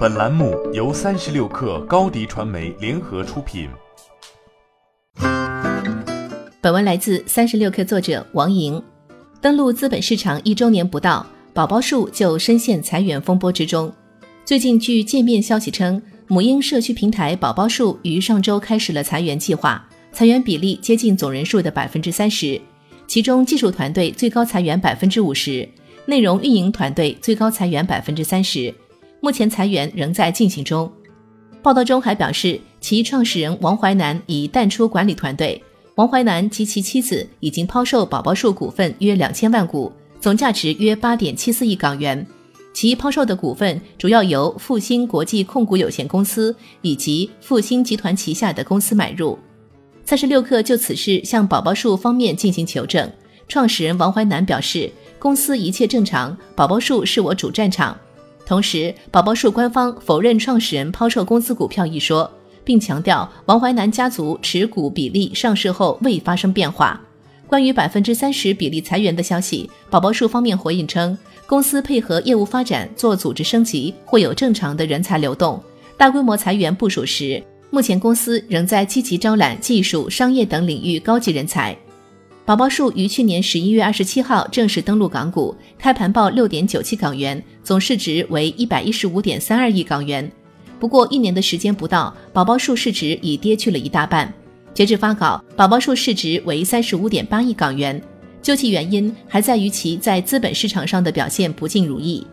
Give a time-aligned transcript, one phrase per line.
[0.00, 3.68] 本栏目由三十六氪高低传媒联合出品。
[6.62, 8.82] 本文来自三十六氪作者王莹。
[9.42, 13.92] 登陆资本市场一周年不到，宝宝树就深陷裁员风波之中。
[14.42, 22.58] 最近，据界面消息称，母婴社区平台宝宝树于上周开始了裁员计划，裁员比例接近总人数的百分之三十，
[23.06, 25.68] 其中技术团队最高裁员百分之五十，
[26.06, 28.72] 内容运营团队最高裁员百分之三十。
[29.20, 30.90] 目前裁员仍在进行中。
[31.62, 35.62] 报道中还表示，其创始人王淮南已淡出管理团队。
[35.96, 42.26] 王淮南及其妻子已经抛售宝宝树股份约两千万股，总价值约八点七四亿港元。
[42.72, 49.38] 其抛售的股份主要由复星国际控股有限公司以及复星集团旗下的公司买入。
[50.04, 53.10] 三十六氪就此事向宝宝树方面进行求证，
[53.48, 57.94] 创始人王淮南表示，公司一切正常，宝宝树是我主战场。
[58.50, 62.28] 同时，宝宝树官方否认创始人抛售公司股票一说，
[62.64, 67.00] 并强调王淮南家族持股比例上市后未发生变化。
[67.46, 75.62] 关于百分之三十比例裁员的消息，宝宝树方面回应称，公司配合业务发展做组织升级，会有正常的人才流动。
[75.96, 77.40] 大规模裁员不属实。
[77.70, 81.78] 目前公司仍在积极招揽技术、商业等领域高级人才。
[82.50, 90.28] 宝宝树于去年十一月二十七号正式登陆港股，开盘报六点九七港元，总市值为一百一十五点三二亿港元。
[90.80, 94.34] 不过一年的时间不到，宝宝树市值已跌去了一大半。
[94.74, 98.02] 截至发稿，宝宝树市值为三十五点八亿港元。
[98.42, 102.26] 究其原因，还在于其在资本市场上的表现不尽如意。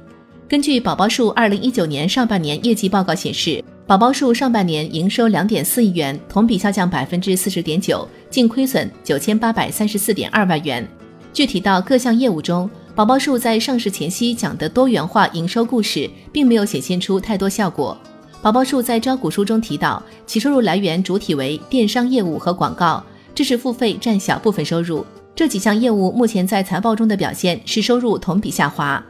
[0.50, 3.64] 根据宝宝树二零一九年上半年业绩报告显示。
[3.88, 10.86] 宝宝树上半年营收两点四亿元，同比下降百分之四十点九，净亏损九千八百三十四点二万元。
[11.32, 17.98] 具体到各项业务中，宝宝树在上市前夕讲的多元化营收故事，并没有显现出太多效果。
[18.42, 23.02] 宝宝树在招股书中提到，其收入来源主体为电商业务和广告，
[23.34, 25.06] 知识付费占小部分收入。
[25.34, 29.02] 这几项业务目前在财报中的表现是收入同比下滑。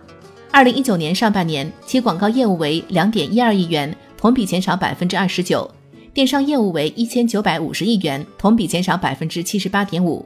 [0.52, 3.92] 二零一九年上半年，其广告业务为两点一二亿元。
[4.18, 5.70] 同比减少百分之二十九，
[6.14, 10.26] 电商业务为一千九百五十亿元，同比减少百分之七十八点五。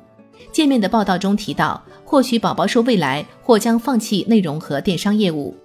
[0.51, 5.55] 界面的报道中提到，或许宝宝树未来或将放弃内容和电商业务。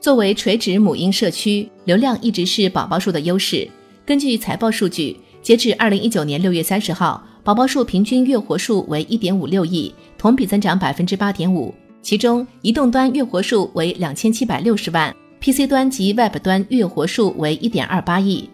[0.00, 3.68] 作为垂直母婴社区，流量一直是宝宝树的优势。
[4.06, 11.74] 根据财报数据，截至二零一九年六月三十号，宝宝树平均月活数为一点五六亿，同比增长百分之八点五。
[12.00, 15.14] 其中，移动端月活数为两千七百六十万。
[15.42, 18.48] PC 端及 Web 端月活数为一点二八亿，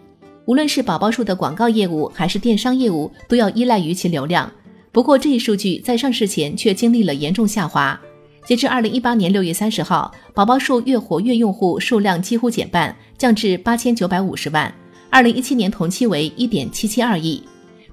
[0.45, 4.51] 无论是宝宝树的广告业务还是电商业务，都要依赖于其流量。
[4.91, 7.99] 不过这一数据在上市前却经历了严重下滑。
[8.43, 14.73] 截至二零一八年六月三十号，宝宝树月活跃用户数量几乎减半，降至八千九百五十万。
[15.11, 17.43] 二零一七年同期为一点七七二亿。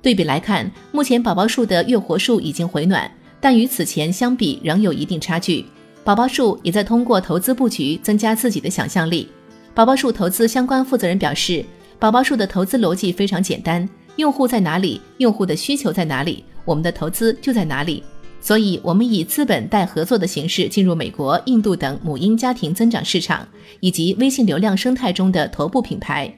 [0.00, 3.10] 对比来看，目前宝宝树的月活数已经回暖，
[3.42, 5.66] 但与此前相比仍有一定差距。
[6.06, 9.28] 宝宝树也在通过投资布局增加自己的想象力。
[9.74, 11.64] 宝宝树投资相关负责人表示，
[11.98, 18.04] 宝宝树的投资逻辑非常简单：用户在哪里，用户的需求在哪里，我们的投资就在哪里。
[18.40, 23.44] 所以，我们以资本带合作的形式进入美国、印度等母婴家庭增长市场，
[23.80, 26.32] 以及微信流量生态中的头部品牌。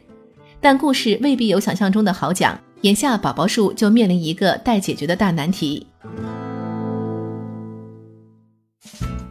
[0.62, 2.58] 但故事未必有想象中的好讲。
[2.80, 5.86] 眼下，宝宝树就面临一个待解决的大难题。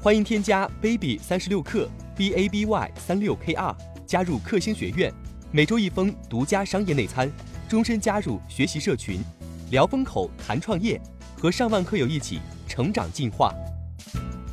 [0.08, 1.86] 欢迎添加 baby 三十六克
[2.16, 3.76] b a b y 三六 k r
[4.06, 5.14] 加入克星学院，
[5.52, 7.30] 每周一封独家商业内参，
[7.68, 9.20] 终身加入学习社群，
[9.70, 10.98] 聊风口谈创业，
[11.38, 13.54] 和上万课友一起成长进化。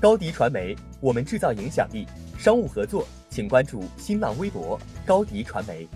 [0.01, 2.05] 高迪传媒，我们制造影响力。
[2.37, 4.77] 商务合作，请关注新浪微博
[5.07, 5.87] 高迪传媒。